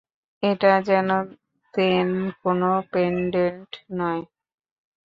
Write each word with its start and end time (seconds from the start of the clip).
এটা 0.43 0.73
যেন 0.81 1.09
তেন 1.73 2.07
কোন 2.41 2.61
পেনডেন্ট 2.91 3.69
নয়। 3.91 4.23